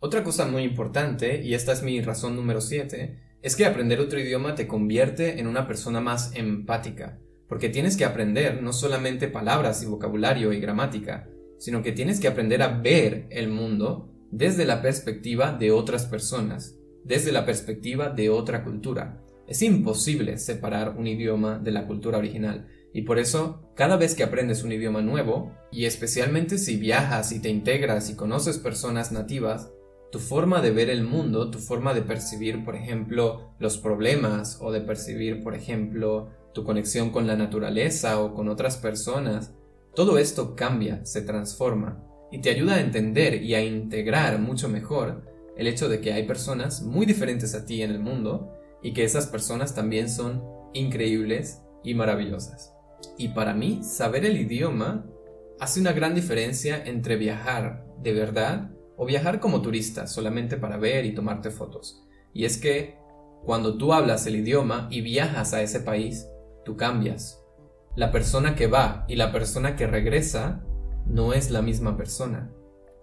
Otra 0.00 0.24
cosa 0.24 0.44
muy 0.44 0.64
importante, 0.64 1.40
y 1.40 1.54
esta 1.54 1.70
es 1.70 1.84
mi 1.84 2.00
razón 2.00 2.34
número 2.34 2.60
7, 2.60 3.38
es 3.42 3.54
que 3.54 3.64
aprender 3.64 4.00
otro 4.00 4.18
idioma 4.18 4.56
te 4.56 4.66
convierte 4.66 5.38
en 5.38 5.46
una 5.46 5.68
persona 5.68 6.00
más 6.00 6.32
empática, 6.34 7.20
porque 7.48 7.68
tienes 7.68 7.96
que 7.96 8.04
aprender 8.04 8.60
no 8.60 8.72
solamente 8.72 9.28
palabras 9.28 9.84
y 9.84 9.86
vocabulario 9.86 10.52
y 10.52 10.58
gramática, 10.58 11.28
sino 11.60 11.80
que 11.80 11.92
tienes 11.92 12.18
que 12.18 12.26
aprender 12.26 12.60
a 12.62 12.76
ver 12.80 13.28
el 13.30 13.50
mundo 13.50 14.12
desde 14.32 14.64
la 14.64 14.82
perspectiva 14.82 15.52
de 15.52 15.70
otras 15.70 16.06
personas, 16.06 16.74
desde 17.04 17.30
la 17.30 17.46
perspectiva 17.46 18.08
de 18.10 18.30
otra 18.30 18.64
cultura. 18.64 19.22
Es 19.46 19.62
imposible 19.62 20.38
separar 20.38 20.96
un 20.96 21.06
idioma 21.06 21.58
de 21.58 21.70
la 21.70 21.86
cultura 21.86 22.18
original, 22.18 22.66
y 22.92 23.02
por 23.02 23.18
eso, 23.18 23.70
cada 23.74 23.96
vez 23.96 24.14
que 24.14 24.22
aprendes 24.22 24.62
un 24.62 24.72
idioma 24.72 25.02
nuevo, 25.02 25.52
y 25.70 25.84
especialmente 25.84 26.56
si 26.56 26.78
viajas 26.78 27.30
y 27.30 27.40
te 27.40 27.50
integras 27.50 28.08
y 28.08 28.16
conoces 28.16 28.58
personas 28.58 29.12
nativas, 29.12 29.70
tu 30.10 30.18
forma 30.18 30.62
de 30.62 30.70
ver 30.70 30.88
el 30.88 31.04
mundo, 31.04 31.50
tu 31.50 31.58
forma 31.58 31.92
de 31.92 32.00
percibir, 32.02 32.64
por 32.64 32.74
ejemplo, 32.74 33.52
los 33.58 33.76
problemas 33.76 34.58
o 34.62 34.72
de 34.72 34.80
percibir, 34.80 35.42
por 35.42 35.54
ejemplo, 35.54 36.30
tu 36.54 36.64
conexión 36.64 37.10
con 37.10 37.26
la 37.26 37.36
naturaleza 37.36 38.18
o 38.18 38.32
con 38.32 38.48
otras 38.48 38.78
personas, 38.78 39.52
todo 39.94 40.16
esto 40.18 40.56
cambia, 40.56 41.04
se 41.04 41.20
transforma. 41.20 42.02
Y 42.32 42.40
te 42.40 42.50
ayuda 42.50 42.76
a 42.76 42.80
entender 42.80 43.42
y 43.42 43.54
a 43.54 43.62
integrar 43.62 44.38
mucho 44.38 44.70
mejor 44.70 45.22
el 45.56 45.66
hecho 45.66 45.88
de 45.88 46.00
que 46.00 46.12
hay 46.12 46.26
personas 46.26 46.82
muy 46.82 47.04
diferentes 47.04 47.54
a 47.54 47.66
ti 47.66 47.82
en 47.82 47.90
el 47.90 47.98
mundo 47.98 48.55
y 48.86 48.92
que 48.92 49.02
esas 49.02 49.26
personas 49.26 49.74
también 49.74 50.08
son 50.08 50.44
increíbles 50.72 51.60
y 51.82 51.94
maravillosas. 51.94 52.72
Y 53.18 53.30
para 53.30 53.52
mí, 53.52 53.80
saber 53.82 54.24
el 54.24 54.36
idioma 54.36 55.04
hace 55.58 55.80
una 55.80 55.92
gran 55.92 56.14
diferencia 56.14 56.84
entre 56.84 57.16
viajar 57.16 57.84
de 58.00 58.12
verdad 58.12 58.70
o 58.96 59.04
viajar 59.04 59.40
como 59.40 59.60
turista 59.60 60.06
solamente 60.06 60.56
para 60.56 60.76
ver 60.76 61.04
y 61.04 61.16
tomarte 61.16 61.50
fotos. 61.50 62.04
Y 62.32 62.44
es 62.44 62.58
que 62.58 62.96
cuando 63.42 63.76
tú 63.76 63.92
hablas 63.92 64.24
el 64.28 64.36
idioma 64.36 64.86
y 64.88 65.00
viajas 65.00 65.52
a 65.52 65.62
ese 65.62 65.80
país, 65.80 66.28
tú 66.64 66.76
cambias. 66.76 67.42
La 67.96 68.12
persona 68.12 68.54
que 68.54 68.68
va 68.68 69.04
y 69.08 69.16
la 69.16 69.32
persona 69.32 69.74
que 69.74 69.88
regresa 69.88 70.62
no 71.06 71.32
es 71.32 71.50
la 71.50 71.60
misma 71.60 71.96
persona, 71.96 72.52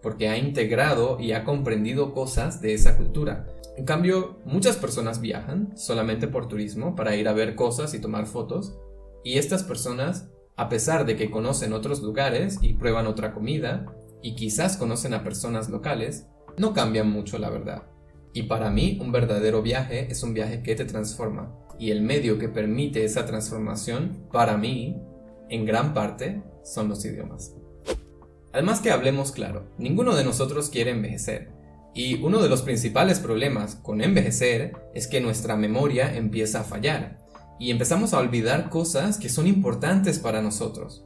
porque 0.02 0.30
ha 0.30 0.38
integrado 0.38 1.20
y 1.20 1.34
ha 1.34 1.44
comprendido 1.44 2.14
cosas 2.14 2.62
de 2.62 2.74
esa 2.74 2.96
cultura. 2.96 3.48
En 3.76 3.86
cambio, 3.86 4.40
muchas 4.46 4.78
personas 4.78 5.20
viajan 5.20 5.76
solamente 5.76 6.28
por 6.28 6.48
turismo 6.48 6.96
para 6.96 7.16
ir 7.16 7.28
a 7.28 7.34
ver 7.34 7.56
cosas 7.56 7.94
y 7.94 8.00
tomar 8.00 8.28
fotos, 8.28 8.78
y 9.24 9.38
estas 9.38 9.64
personas, 9.64 10.30
a 10.56 10.70
pesar 10.70 11.06
de 11.06 11.16
que 11.16 11.32
conocen 11.32 11.74
otros 11.74 12.02
lugares 12.04 12.60
y 12.62 12.74
prueban 12.74 13.08
otra 13.08 13.34
comida, 13.34 13.86
y 14.22 14.36
quizás 14.36 14.78
conocen 14.78 15.14
a 15.14 15.24
personas 15.24 15.70
locales, 15.70 16.28
no 16.58 16.74
cambian 16.74 17.10
mucho 17.10 17.40
la 17.40 17.50
verdad. 17.50 17.84
Y 18.32 18.44
para 18.44 18.70
mí 18.70 18.98
un 19.02 19.12
verdadero 19.12 19.62
viaje 19.62 20.08
es 20.12 20.24
un 20.24 20.34
viaje 20.34 20.62
que 20.62 20.76
te 20.76 20.86
transforma. 20.86 21.54
Y 21.80 21.92
el 21.92 22.02
medio 22.02 22.38
que 22.38 22.50
permite 22.50 23.04
esa 23.04 23.26
transformación, 23.26 24.28
para 24.32 24.58
mí, 24.58 25.02
en 25.50 25.66
gran 25.66 25.94
parte, 25.94 26.44
son 26.64 26.90
los 26.90 27.04
idiomas. 27.06 27.56
Además 28.54 28.82
que 28.82 28.92
hablemos 28.92 29.32
claro, 29.32 29.72
ninguno 29.80 30.16
de 30.16 30.24
nosotros 30.24 30.70
quiere 30.70 30.92
envejecer. 30.92 31.52
Y 31.96 32.22
uno 32.24 32.42
de 32.42 32.50
los 32.50 32.64
principales 32.64 33.20
problemas 33.20 33.76
con 33.76 34.02
envejecer 34.02 34.74
es 34.96 35.08
que 35.08 35.22
nuestra 35.22 35.56
memoria 35.56 36.16
empieza 36.16 36.62
a 36.62 36.64
fallar. 36.64 37.20
Y 37.60 37.70
empezamos 37.70 38.14
a 38.14 38.20
olvidar 38.20 38.70
cosas 38.70 39.20
que 39.20 39.30
son 39.30 39.46
importantes 39.46 40.18
para 40.18 40.42
nosotros. 40.42 41.06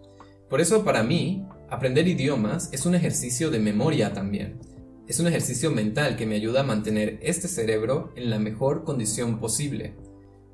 Por 0.49 0.61
eso 0.61 0.85
para 0.85 1.03
mí, 1.03 1.45
aprender 1.69 2.07
idiomas 2.07 2.69
es 2.71 2.85
un 2.85 2.95
ejercicio 2.95 3.51
de 3.51 3.59
memoria 3.59 4.13
también. 4.13 4.59
Es 5.07 5.19
un 5.19 5.27
ejercicio 5.27 5.71
mental 5.71 6.15
que 6.15 6.25
me 6.25 6.35
ayuda 6.35 6.61
a 6.61 6.65
mantener 6.65 7.19
este 7.21 7.49
cerebro 7.49 8.13
en 8.15 8.29
la 8.29 8.39
mejor 8.39 8.85
condición 8.85 9.39
posible. 9.39 9.95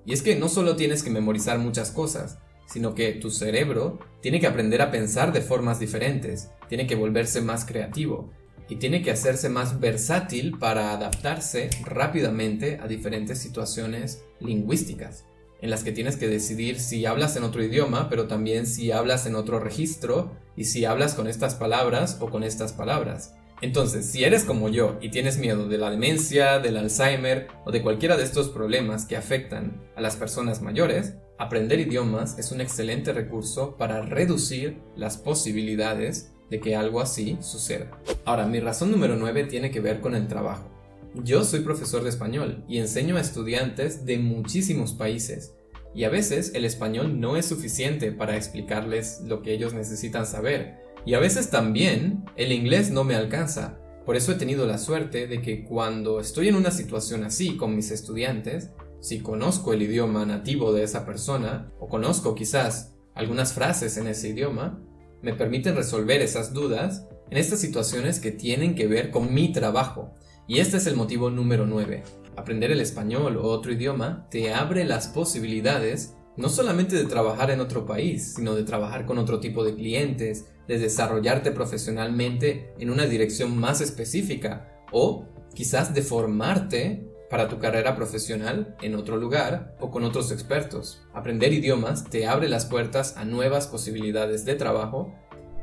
Y 0.06 0.14
es 0.14 0.24
que 0.24 0.36
no 0.36 0.50
solo 0.50 0.76
tienes 0.76 1.04
que 1.04 1.12
memorizar 1.12 1.60
muchas 1.60 1.92
cosas, 1.92 2.40
sino 2.68 2.96
que 2.96 3.14
tu 3.14 3.30
cerebro 3.30 4.00
tiene 4.22 4.40
que 4.40 4.48
aprender 4.48 4.82
a 4.82 4.90
pensar 4.90 5.32
de 5.32 5.42
formas 5.42 5.80
diferentes, 5.80 6.50
tiene 6.70 6.88
que 6.88 6.96
volverse 6.96 7.40
más 7.42 7.66
creativo 7.66 8.32
y 8.70 8.78
tiene 8.78 9.02
que 9.02 9.12
hacerse 9.12 9.50
más 9.50 9.80
versátil 9.80 10.58
para 10.58 10.94
adaptarse 10.94 11.70
rápidamente 11.84 12.80
a 12.82 12.88
diferentes 12.88 13.40
situaciones 13.40 14.24
lingüísticas 14.40 15.26
en 15.64 15.70
las 15.70 15.86
que 15.86 15.94
tienes 15.94 16.18
que 16.18 16.28
decidir 16.28 16.78
si 16.78 17.06
hablas 17.06 17.38
en 17.38 17.44
otro 17.44 17.64
idioma, 17.64 18.10
pero 18.10 18.28
también 18.28 18.68
si 18.68 18.92
hablas 18.92 19.26
en 19.26 19.36
otro 19.36 19.62
registro 19.62 20.34
y 20.58 20.66
si 20.66 20.84
hablas 20.84 21.14
con 21.14 21.26
estas 21.26 21.56
palabras 21.56 22.18
o 22.20 22.30
con 22.30 22.44
estas 22.44 22.74
palabras. 22.74 23.34
Entonces, 23.62 24.06
si 24.06 24.26
eres 24.26 24.44
como 24.44 24.68
yo 24.68 24.98
y 25.00 25.10
tienes 25.10 25.38
miedo 25.38 25.70
de 25.70 25.78
la 25.78 25.90
demencia, 25.90 26.60
del 26.60 26.76
Alzheimer 26.76 27.48
o 27.64 27.72
de 27.72 27.82
cualquiera 27.82 28.18
de 28.18 28.26
estos 28.26 28.50
problemas 28.50 29.06
que 29.06 29.16
afectan 29.16 29.82
a 29.96 30.02
las 30.02 30.18
personas 30.18 30.62
mayores, 30.62 31.14
aprender 31.40 31.80
idiomas 31.80 32.38
es 32.38 32.52
un 32.52 32.60
excelente 32.60 33.14
recurso 33.14 33.78
para 33.78 34.02
reducir 34.02 34.82
las 34.98 35.16
posibilidades 35.16 36.34
de 36.54 36.60
que 36.60 36.76
algo 36.76 37.02
así 37.02 37.36
suceda. 37.42 37.90
Ahora, 38.26 38.46
mi 38.46 38.60
razón 38.60 38.92
número 38.92 39.16
9 39.16 39.46
tiene 39.46 39.72
que 39.72 39.80
ver 39.80 40.02
con 40.02 40.14
el 40.14 40.28
trabajo. 40.28 40.70
Yo 41.16 41.44
soy 41.44 41.62
profesor 41.62 42.04
de 42.04 42.10
español 42.10 42.64
y 42.68 42.78
enseño 42.78 43.18
a 43.18 43.22
estudiantes 43.22 44.06
de 44.06 44.20
muchísimos 44.20 44.94
países 44.94 45.56
y 45.96 46.04
a 46.04 46.10
veces 46.10 46.52
el 46.54 46.66
español 46.66 47.20
no 47.20 47.38
es 47.38 47.48
suficiente 47.48 48.12
para 48.12 48.38
explicarles 48.38 49.22
lo 49.26 49.42
que 49.42 49.52
ellos 49.52 49.74
necesitan 49.74 50.28
saber 50.28 50.76
y 51.08 51.16
a 51.16 51.20
veces 51.20 51.50
también 51.50 52.24
el 52.36 52.52
inglés 52.52 52.92
no 52.92 53.04
me 53.04 53.16
alcanza. 53.16 53.80
Por 54.06 54.16
eso 54.16 54.32
he 54.32 54.36
tenido 54.36 54.68
la 54.68 54.78
suerte 54.78 55.26
de 55.26 55.42
que 55.42 55.64
cuando 55.64 56.20
estoy 56.20 56.50
en 56.50 56.56
una 56.56 56.70
situación 56.70 57.24
así 57.24 57.58
con 57.58 57.76
mis 57.76 57.90
estudiantes, 57.90 58.70
si 59.00 59.22
conozco 59.22 59.74
el 59.74 59.82
idioma 59.82 60.24
nativo 60.28 60.72
de 60.72 60.84
esa 60.84 61.04
persona 61.04 61.72
o 61.80 61.90
conozco 61.90 62.36
quizás 62.36 62.94
algunas 63.16 63.54
frases 63.54 63.98
en 63.98 64.06
ese 64.06 64.30
idioma, 64.30 64.80
me 65.24 65.34
permiten 65.34 65.76
resolver 65.76 66.22
esas 66.22 66.54
dudas 66.54 67.08
en 67.32 67.38
estas 67.38 67.60
situaciones 67.60 68.20
que 68.20 68.32
tienen 68.32 68.76
que 68.76 68.86
ver 68.86 69.10
con 69.10 69.34
mi 69.34 69.52
trabajo 69.52 70.14
y 70.48 70.60
este 70.60 70.78
es 70.78 70.86
el 70.86 70.98
motivo 70.98 71.32
número 71.32 71.66
9. 71.66 72.04
Aprender 72.36 72.72
el 72.72 72.82
español 72.82 73.38
o 73.38 73.44
otro 73.44 73.72
idioma 73.72 74.28
te 74.30 74.54
abre 74.54 74.84
las 74.84 75.08
posibilidades 75.08 76.16
no 76.36 76.50
solamente 76.50 76.96
de 76.96 77.06
trabajar 77.06 77.52
en 77.52 77.62
otro 77.62 77.86
país, 77.86 78.34
sino 78.36 78.54
de 78.54 78.64
trabajar 78.64 79.06
con 79.06 79.18
otro 79.18 79.40
tipo 79.40 79.64
de 79.64 79.76
clientes, 79.76 80.48
de 80.68 80.78
desarrollarte 80.78 81.52
profesionalmente 81.52 82.74
en 82.80 82.90
una 82.90 83.06
dirección 83.06 83.58
más 83.58 83.82
específica 83.82 84.84
o 84.92 85.26
quizás 85.54 85.94
de 85.94 86.02
formarte 86.02 87.08
para 87.34 87.50
tu 87.50 87.58
carrera 87.58 87.96
profesional 87.96 88.76
en 88.84 88.94
otro 88.94 89.18
lugar 89.18 89.76
o 89.80 89.90
con 89.90 90.04
otros 90.04 90.32
expertos. 90.32 91.02
Aprender 91.16 91.52
idiomas 91.52 92.04
te 92.04 92.28
abre 92.28 92.48
las 92.48 92.68
puertas 92.68 93.18
a 93.18 93.26
nuevas 93.26 93.66
posibilidades 93.66 94.46
de 94.46 94.54
trabajo 94.54 95.16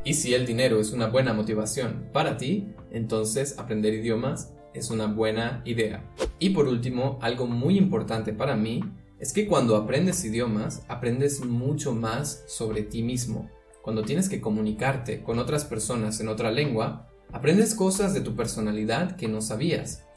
y 0.05 0.15
si 0.15 0.35
el 0.35 0.47
dinero 0.47 0.81
es 0.81 0.91
una 0.91 1.07
buena 1.07 1.33
motivación 1.33 2.09
para 2.13 2.37
ti, 2.39 2.75
entonces 2.91 3.57
aprender 3.57 3.95
idiomas 3.95 4.53
es 4.75 4.91
una 4.91 5.07
buena 5.07 5.63
idea. 5.65 6.03
Y 6.41 6.51
por 6.51 6.67
último, 6.67 7.21
algo 7.23 7.47
muy 7.47 7.79
importante 7.79 8.33
para 8.33 8.57
mí 8.57 8.83
es 9.21 9.33
que 9.33 9.47
cuando 9.47 9.77
aprendes 9.77 10.25
idiomas, 10.25 10.83
aprendes 10.89 11.45
mucho 11.45 11.95
más 11.95 12.43
sobre 12.49 12.83
ti 12.83 13.05
mismo. 13.05 13.49
Cuando 13.81 14.03
tienes 14.03 14.29
que 14.29 14.41
comunicarte 14.41 15.23
con 15.23 15.39
otras 15.39 15.65
personas 15.67 16.19
en 16.19 16.27
otra 16.27 16.51
lengua, 16.51 17.09
aprendes 17.33 17.77
cosas 17.77 18.13
de 18.13 18.23
tu 18.23 18.35
personalidad 18.35 19.15
que 19.15 19.29
no 19.29 19.41
sabías. 19.41 20.10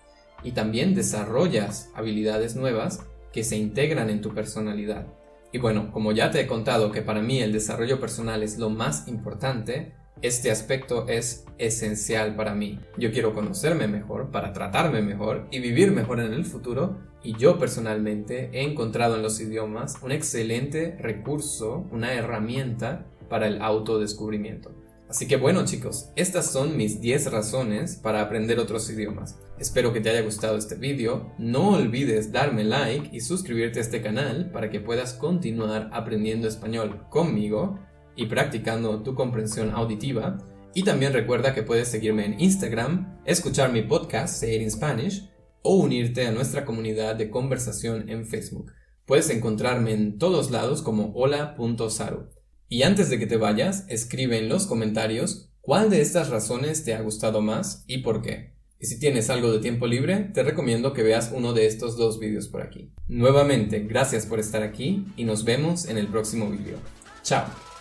Y 0.43 0.51
también 0.51 0.93
desarrollas 0.93 1.89
habilidades 1.95 2.55
nuevas 2.55 3.01
que 3.31 3.43
se 3.43 3.57
integran 3.57 4.09
en 4.09 4.21
tu 4.21 4.33
personalidad. 4.33 5.07
Y 5.51 5.59
bueno, 5.59 5.91
como 5.91 6.11
ya 6.11 6.31
te 6.31 6.41
he 6.41 6.47
contado 6.47 6.91
que 6.91 7.01
para 7.01 7.21
mí 7.21 7.41
el 7.41 7.53
desarrollo 7.53 7.99
personal 7.99 8.41
es 8.43 8.57
lo 8.57 8.69
más 8.69 9.07
importante, 9.07 9.93
este 10.23 10.51
aspecto 10.51 11.07
es 11.09 11.45
esencial 11.57 12.35
para 12.35 12.55
mí. 12.55 12.79
Yo 12.97 13.11
quiero 13.11 13.33
conocerme 13.33 13.87
mejor 13.87 14.31
para 14.31 14.53
tratarme 14.53 15.01
mejor 15.01 15.47
y 15.51 15.59
vivir 15.59 15.91
mejor 15.91 16.19
en 16.21 16.33
el 16.33 16.45
futuro 16.45 16.97
y 17.23 17.35
yo 17.37 17.59
personalmente 17.59 18.49
he 18.53 18.63
encontrado 18.63 19.15
en 19.15 19.21
los 19.21 19.39
idiomas 19.41 19.97
un 20.01 20.11
excelente 20.11 20.97
recurso, 20.99 21.87
una 21.91 22.13
herramienta 22.13 23.05
para 23.29 23.47
el 23.47 23.61
autodescubrimiento. 23.61 24.71
Así 25.09 25.27
que 25.27 25.35
bueno 25.35 25.65
chicos, 25.65 26.09
estas 26.15 26.49
son 26.49 26.77
mis 26.77 27.01
10 27.01 27.31
razones 27.31 27.97
para 27.97 28.21
aprender 28.21 28.59
otros 28.59 28.89
idiomas. 28.89 29.37
Espero 29.59 29.93
que 29.93 30.01
te 30.01 30.09
haya 30.09 30.21
gustado 30.21 30.57
este 30.57 30.75
vídeo, 30.75 31.31
no 31.37 31.71
olvides 31.75 32.31
darme 32.31 32.63
like 32.63 33.15
y 33.15 33.21
suscribirte 33.21 33.79
a 33.79 33.83
este 33.83 34.01
canal 34.01 34.51
para 34.51 34.69
que 34.69 34.79
puedas 34.79 35.13
continuar 35.13 35.89
aprendiendo 35.93 36.47
español 36.47 37.05
conmigo 37.09 37.79
y 38.15 38.25
practicando 38.25 39.03
tu 39.03 39.13
comprensión 39.13 39.71
auditiva. 39.71 40.37
Y 40.73 40.83
también 40.83 41.13
recuerda 41.13 41.53
que 41.53 41.61
puedes 41.61 41.87
seguirme 41.87 42.25
en 42.25 42.39
Instagram, 42.39 43.21
escuchar 43.25 43.71
mi 43.71 43.83
podcast 43.83 44.39
Say 44.39 44.55
It 44.55 44.61
in 44.63 44.71
Spanish 44.71 45.29
o 45.61 45.75
unirte 45.75 46.25
a 46.25 46.31
nuestra 46.31 46.65
comunidad 46.65 47.15
de 47.15 47.29
conversación 47.29 48.09
en 48.09 48.25
Facebook. 48.25 48.71
Puedes 49.05 49.29
encontrarme 49.29 49.93
en 49.93 50.17
todos 50.17 50.49
lados 50.49 50.81
como 50.81 51.13
hola.saru. 51.13 52.29
Y 52.69 52.81
antes 52.81 53.09
de 53.11 53.19
que 53.19 53.27
te 53.27 53.37
vayas, 53.37 53.85
escribe 53.87 54.39
en 54.39 54.49
los 54.49 54.65
comentarios 54.65 55.51
cuál 55.61 55.91
de 55.91 56.01
estas 56.01 56.29
razones 56.29 56.83
te 56.83 56.95
ha 56.95 57.01
gustado 57.01 57.41
más 57.41 57.83
y 57.85 57.99
por 57.99 58.23
qué. 58.23 58.52
Y 58.83 58.85
si 58.85 58.99
tienes 58.99 59.29
algo 59.29 59.49
de 59.49 59.59
tiempo 59.59 59.87
libre, 59.87 60.29
te 60.33 60.43
recomiendo 60.43 60.91
que 60.91 61.03
veas 61.03 61.31
uno 61.33 61.53
de 61.53 61.67
estos 61.67 61.95
dos 61.95 62.19
vídeos 62.19 62.49
por 62.49 62.61
aquí. 62.61 62.91
Nuevamente, 63.07 63.79
gracias 63.79 64.25
por 64.25 64.41
estar 64.41 64.61
aquí 64.61 65.05
y 65.15 65.23
nos 65.23 65.45
vemos 65.45 65.87
en 65.87 65.97
el 65.97 66.07
próximo 66.07 66.49
vídeo. 66.49 66.75
Chao. 67.23 67.72